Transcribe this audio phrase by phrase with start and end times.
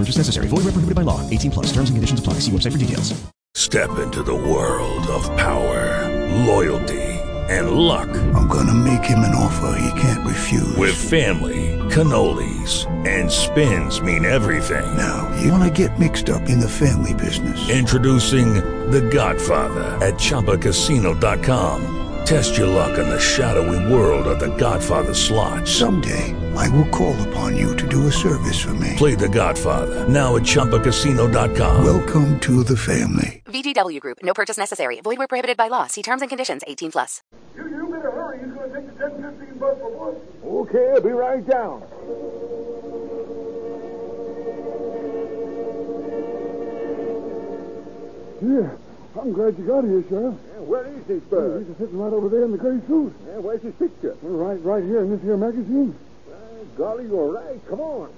[0.00, 0.48] No purchase necessary.
[0.48, 1.20] Void where prohibited by law.
[1.28, 1.66] 18 plus.
[1.66, 2.34] Terms and conditions apply.
[2.40, 3.12] See website for details.
[3.54, 6.08] Step into the world of power,
[6.46, 7.02] loyalty,
[7.50, 8.08] and luck.
[8.34, 10.76] I'm gonna make him an offer he can't refuse.
[10.76, 14.96] With family, cannolis, and spins mean everything.
[14.96, 17.68] Now, you wanna get mixed up in the family business.
[17.68, 18.54] Introducing
[18.90, 21.96] The Godfather at ChumbaCasino.com.
[22.24, 25.66] Test your luck in the shadowy world of The Godfather slot.
[25.66, 28.94] Someday, I will call upon you to do a service for me.
[28.96, 31.84] Play The Godfather now at ChumbaCasino.com.
[31.84, 33.42] Welcome to the family.
[33.46, 34.18] VGW Group.
[34.22, 35.00] No purchase necessary.
[35.00, 35.86] Void where prohibited by law.
[35.86, 36.62] See terms and conditions.
[36.66, 37.22] 18 plus.
[37.56, 38.38] You, you better hurry.
[38.38, 40.16] He's going to take the 1015 bus for us.
[40.44, 41.82] Okay, I'll be right down.
[48.42, 48.70] Yeah,
[49.20, 50.34] I'm glad you got here, Sheriff.
[50.34, 51.66] Yeah, where is this bird?
[51.66, 51.78] He's bird?
[51.78, 53.12] sitting right over there in the gray suit.
[53.26, 54.16] Yeah, where's his picture?
[54.22, 55.94] Right, right here in this here magazine.
[56.80, 57.60] Uh, golly, you're right.
[57.68, 58.10] Come on.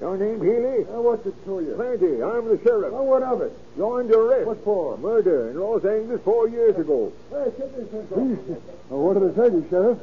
[0.00, 0.84] Your name, Healy?
[0.90, 1.74] Now, what's it to you?
[1.76, 2.22] Plenty.
[2.22, 2.92] I'm the sheriff.
[2.92, 3.52] Now, what of it?
[3.76, 4.46] You're under arrest.
[4.46, 4.98] What for?
[4.98, 7.12] Murder in Los Angeles four years ago.
[7.30, 9.98] Hey, get this thing Well, what did I tell you, Sheriff?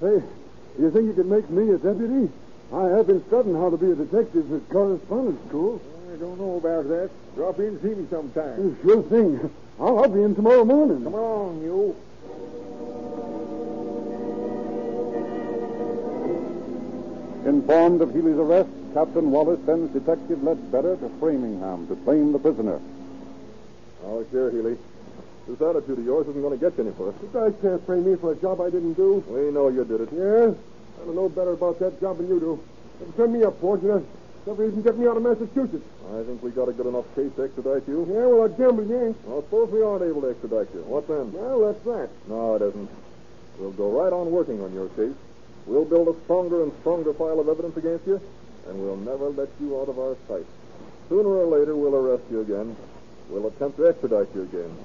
[0.00, 0.22] Hey,
[0.78, 2.30] you think you can make me a deputy?
[2.72, 5.80] I have been studying how to be a detective at correspondence school.
[6.12, 7.10] I don't know about that.
[7.34, 8.76] Drop in and see me sometime.
[8.82, 9.50] Sure thing.
[9.80, 11.02] I'll, I'll be in tomorrow morning.
[11.02, 11.96] Come along, you.
[17.44, 22.80] Informed of Healy's arrest, Captain Wallace sends Detective Ledbetter to Framingham to claim the prisoner.
[24.04, 24.78] Oh, sure, Healy.
[25.46, 27.12] This attitude of yours isn't going to get you any further.
[27.20, 29.22] You guys can't frame me for a job I didn't do.
[29.28, 30.08] We know you did it.
[30.12, 30.54] Yeah?
[30.56, 32.62] I don't know better about that job than you do.
[33.16, 34.06] Turn me up, for you.
[34.46, 35.84] Never even get me out of Massachusetts.
[36.16, 38.06] I think we got a good enough case to extradite you.
[38.08, 39.26] Yeah, well, I gamble you ain't.
[39.26, 40.80] Well, suppose we aren't able to extradite you.
[40.84, 41.32] What then?
[41.32, 42.08] Well, that's that.
[42.28, 42.90] No, it isn't.
[43.58, 45.16] We'll go right on working on your case.
[45.66, 48.20] We'll build a stronger and stronger file of evidence against you,
[48.68, 50.46] and we'll never let you out of our sight.
[51.08, 52.76] Sooner or later, we'll arrest you again.
[53.30, 54.76] We'll attempt to extradite you again.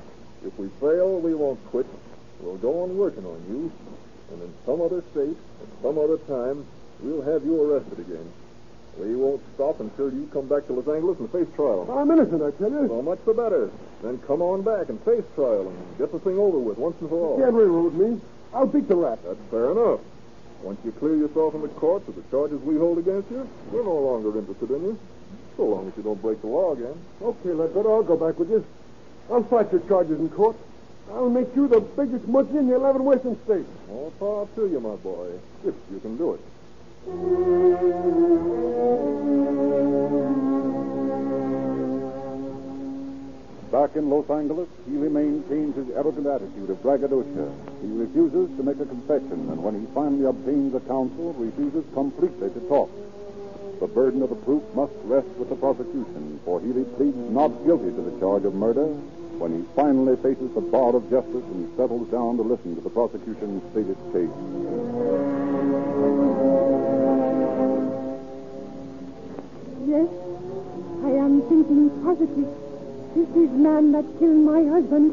[0.46, 1.86] If we fail, we won't quit.
[2.40, 3.72] We'll go on working on you,
[4.32, 6.66] and in some other state, at some other time,
[7.02, 8.32] we'll have you arrested again.
[8.98, 11.88] We won't stop until you come back to Los Angeles and face trial.
[11.92, 12.88] I'm innocent, I tell you.
[12.88, 13.72] So much the better.
[14.02, 17.10] Then come on back and face trial and get the thing over with once and
[17.10, 17.38] for all.
[17.38, 18.22] You can't railroad me.
[18.54, 19.20] I'll beat the rap.
[19.26, 20.00] That's fair enough.
[20.62, 23.84] Once you clear yourself in the courts of the charges we hold against you, we're
[23.84, 25.00] no longer interested in you.
[25.56, 27.00] So long as you don't break the law again.
[27.22, 28.66] Okay, Ledbetter, I'll go back with you.
[29.32, 30.58] I'll fight your charges in court.
[31.12, 33.70] I'll make you the biggest monkey in the 11 Western states.
[33.90, 35.32] All power to you, my boy,
[35.66, 36.42] if you can do it.
[44.00, 47.52] In Los Angeles, Healy maintains his arrogant attitude of braggadocio.
[47.84, 52.50] He refuses to make a confession, and when he finally obtains a counsel, refuses completely
[52.50, 52.90] to talk.
[53.82, 57.92] The burden of the proof must rest with the prosecution, for Healy pleads not guilty
[57.92, 58.88] to the charge of murder
[59.36, 62.90] when he finally faces the bar of justice and settles down to listen to the
[62.90, 64.32] prosecution's stated case.
[69.92, 70.08] Yes,
[71.04, 72.69] I am thinking positive.
[73.20, 75.12] This is man that killed my husband.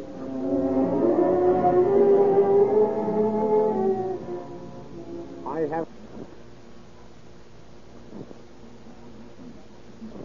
[5.44, 5.88] I have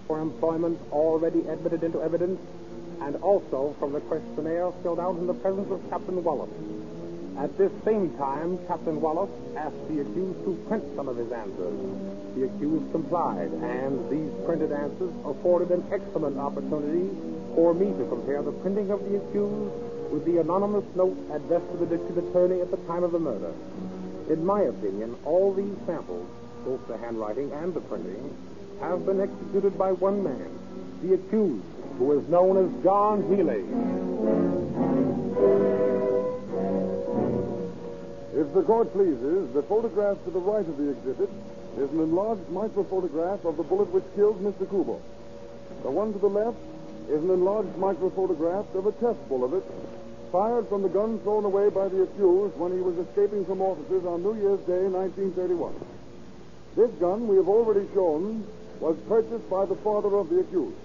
[0.06, 2.40] for employment already admitted into evidence,
[3.02, 6.52] and also from the questionnaire filled out in the presence of Captain Wallace.
[7.40, 11.80] At this same time, Captain Wallace asked the accused to print some of his answers.
[12.36, 18.42] The accused complied, and these printed answers afforded an excellent opportunity for me to compare
[18.42, 19.74] the printing of the accused
[20.12, 23.54] with the anonymous note addressed to the district attorney at the time of the murder.
[24.30, 26.28] In my opinion, all these samples,
[26.66, 28.36] both the handwriting and the printing,
[28.80, 30.50] have been executed by one man,
[31.02, 31.64] the accused,
[31.98, 33.64] who is known as John Healy.
[38.34, 41.30] If the court pleases, the photograph to the right of the exhibit
[41.78, 44.70] is an enlarged microphotograph of the bullet which killed Mr.
[44.70, 45.00] Kubo.
[45.84, 46.58] The one to the left
[47.10, 49.64] is an enlarged microphotograph of a test bullet
[50.32, 54.06] fired from the gun thrown away by the accused when he was escaping from officers
[54.06, 55.76] on New Year's Day, 1931.
[56.76, 58.48] This gun, we have already shown,
[58.80, 60.78] was purchased by the father of the accused.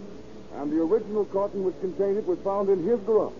[0.56, 3.34] and the original carton which contained it was found in his garage.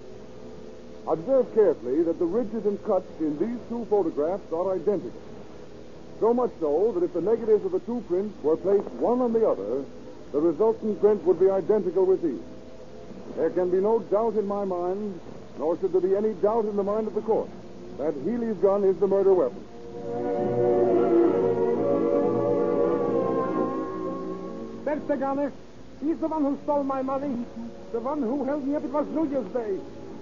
[1.08, 5.22] Observe carefully that the ridges and cuts in these two photographs are identical.
[6.20, 9.32] So much so that if the negatives of the two prints were placed one on
[9.32, 9.84] the other,
[10.32, 12.55] the resultant print would be identical with these.
[13.34, 15.20] There can be no doubt in my mind,
[15.58, 17.48] nor should there be any doubt in the mind of the court,
[17.98, 19.62] that Healy's gun is the murder weapon.
[24.84, 25.52] That's the gunner.
[26.00, 27.44] He's the one who stole my money.
[27.92, 28.84] The one who held me up.
[28.84, 29.78] It was New Year's Day.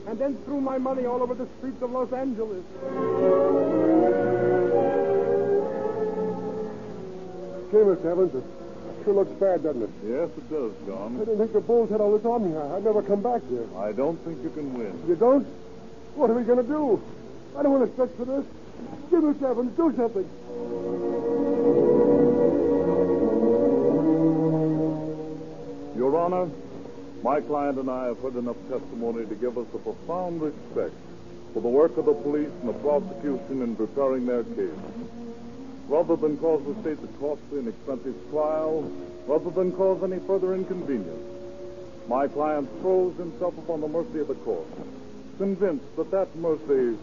[0.06, 2.64] And then threw my money all over the streets of Los Angeles.
[7.72, 8.06] Mr.
[8.06, 8.44] Evans,
[9.04, 9.90] sure looks bad, doesn't it?
[10.02, 11.16] Yes, it does, John.
[11.16, 12.56] I didn't think the Bulls had all this on me.
[12.56, 13.66] I'd never come back here.
[13.78, 15.04] I don't think you can win.
[15.06, 15.46] You don't?
[16.14, 17.02] What are we going to do?
[17.56, 18.44] I don't want to stretch for this.
[19.10, 19.50] Give Mr.
[19.50, 20.28] Evans, do something.
[25.96, 26.50] Your Honor,
[27.22, 30.94] my client and I have heard enough testimony to give us a profound respect
[31.52, 35.23] for the work of the police and the prosecution in preparing their case.
[35.88, 38.90] Rather than cause the state a costly and expensive trial,
[39.26, 41.30] rather than cause any further inconvenience,
[42.08, 44.66] my client throws himself upon the mercy of the court,
[45.38, 46.96] convinced that that mercy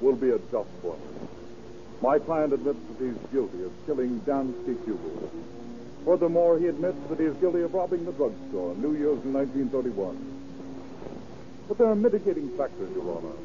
[0.00, 1.00] will be a just one.
[2.00, 5.30] My client admits that he's guilty of killing Dansky Kubel.
[6.04, 9.32] Furthermore, he admits that he is guilty of robbing the drugstore on New Year's in
[9.34, 10.16] 1931.
[11.68, 13.36] But there are mitigating factors, Your Honor.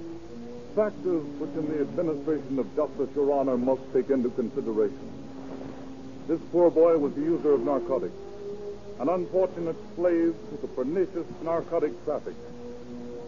[0.76, 5.10] Factors which in the administration of justice, Your Honor, must take into consideration.
[6.28, 8.18] This poor boy was a user of narcotics,
[9.00, 12.36] an unfortunate slave to the pernicious narcotic traffic.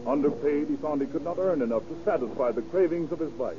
[0.06, 3.56] Underpaid, he found he could not earn enough to satisfy the cravings of his life.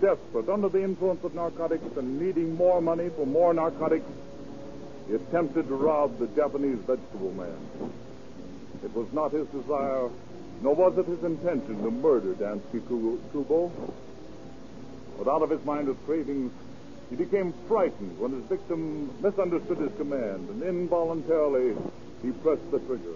[0.00, 4.08] Desperate, under the influence of narcotics and needing more money for more narcotics,
[5.08, 7.92] he attempted to rob the Japanese vegetable man.
[8.82, 10.08] It was not his desire,
[10.64, 13.70] nor was it his intention to murder Dansky Kubo.
[15.18, 16.52] But out of his mind mindless cravings,
[17.10, 21.76] he became frightened when his victim misunderstood his command, and involuntarily
[22.22, 23.12] he pressed the trigger.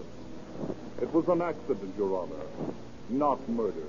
[1.01, 2.45] It was an accident, Your Honor,
[3.09, 3.87] not murder.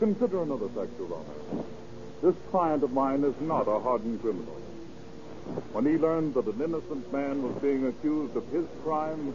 [0.00, 1.64] Consider another fact, Your Honor.
[2.22, 4.60] This client of mine is not a hardened criminal.
[5.72, 9.32] When he learned that an innocent man was being accused of his crime,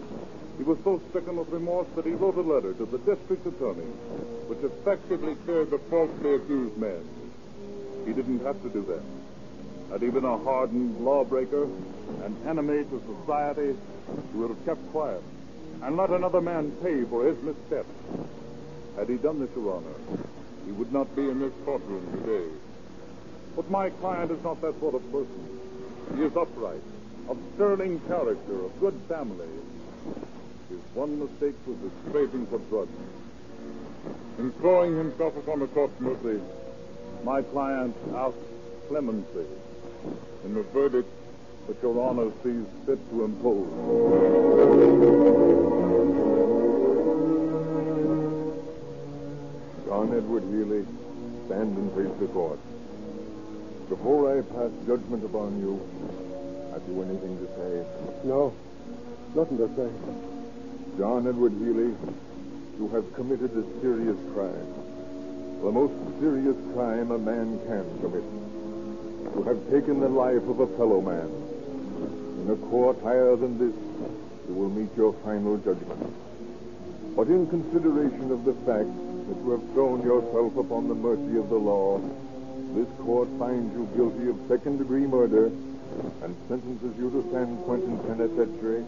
[0.57, 3.91] he was so stricken with remorse that he wrote a letter to the district attorney,
[4.47, 7.07] which effectively cleared the falsely accused man.
[8.05, 10.01] He didn't have to do that.
[10.01, 13.75] He been a hardened lawbreaker, an enemy to society,
[14.31, 15.21] he would have kept quiet
[15.81, 17.85] and let another man pay for his misstep.
[18.97, 20.25] Had he done this, Your Honor,
[20.65, 22.49] he would not be in this courtroom today.
[23.55, 25.59] But my client is not that sort of person.
[26.15, 26.81] He is upright,
[27.29, 29.47] of sterling character, of good family.
[30.69, 32.91] His one mistake was his craving for drugs.
[34.37, 36.41] In throwing himself upon the court's mercy,
[37.23, 38.35] my client asked
[38.89, 39.45] clemency
[40.43, 41.09] in the verdict
[41.67, 43.67] that Your Honor sees fit to impose.
[49.87, 50.85] John Edward Healy,
[51.45, 52.59] stand and face the court.
[53.89, 55.79] Before I pass judgment upon you,
[56.73, 58.27] have you anything to say?
[58.27, 58.53] No,
[59.33, 60.36] nothing to say.
[60.97, 61.93] John Edward Healy,
[62.79, 64.73] you have committed a serious crime.
[65.61, 68.25] The most serious crime a man can commit.
[69.35, 71.29] You have taken the life of a fellow man.
[72.41, 73.77] In a court higher than this,
[74.49, 76.15] you will meet your final judgment.
[77.15, 81.49] But in consideration of the fact that you have thrown yourself upon the mercy of
[81.49, 82.01] the law,
[82.73, 85.51] this court finds you guilty of second-degree murder
[86.21, 88.83] and sentences you to San Quentin Penitentiary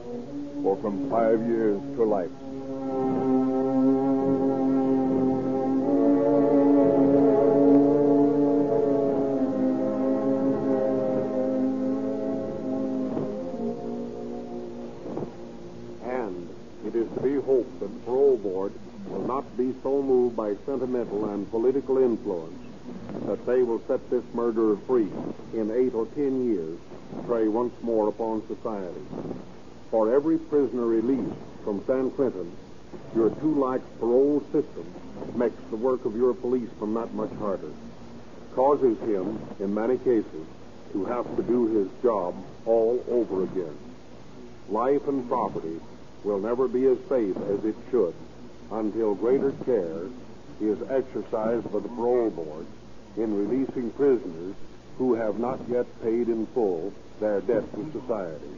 [0.63, 2.29] for from five years to life.
[16.03, 16.50] And
[16.86, 18.74] it is to be hoped that the parole board
[19.08, 22.69] will not be so moved by sentimental and political influence
[23.25, 25.10] that they will set this murderer free
[25.53, 26.79] in eight or ten years
[27.25, 29.01] prey once more upon society.
[29.91, 32.51] For every prisoner released from San Quentin,
[33.15, 34.86] your too-lax parole system
[35.36, 37.72] makes the work of your policeman that much harder,
[38.55, 40.48] causes him, in many cases,
[40.93, 43.77] to have to do his job all over again.
[44.69, 45.79] Life and property
[46.24, 48.13] will never be as safe as it should
[48.72, 50.03] until greater care
[50.62, 52.65] is exercised by the parole board
[53.18, 54.56] in releasing prisoners
[54.98, 58.56] who have not yet paid in full their debt to society,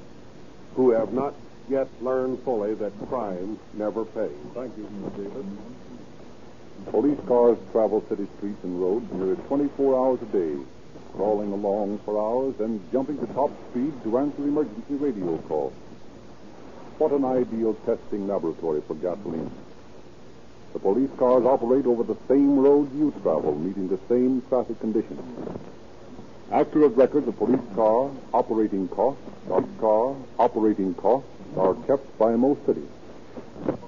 [0.76, 1.34] who have not
[1.70, 4.32] yet learned fully that crime never pays.
[4.54, 5.18] Thank you, Mr.
[5.18, 5.46] Davis.
[6.90, 10.56] Police cars travel city streets and roads nearly 24 hours a day,
[11.14, 15.74] crawling along for hours and jumping to top speed to answer emergency radio calls.
[16.98, 19.52] What an ideal testing laboratory for gasoline.
[20.74, 25.20] The police cars operate over the same roads you travel, meeting the same traffic conditions.
[26.52, 32.66] Accurate records of police car operating costs, police car operating costs are kept by most
[32.66, 32.90] cities.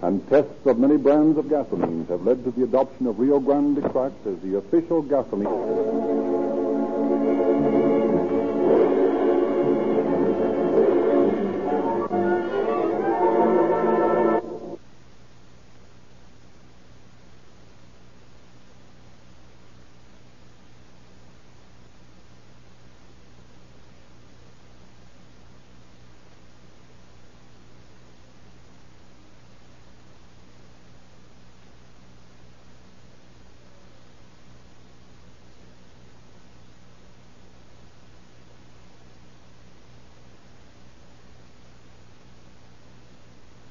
[0.02, 3.82] And tests of many brands of gasolines have led to the adoption of Rio Grande
[3.92, 6.42] cracked as the official gasoline.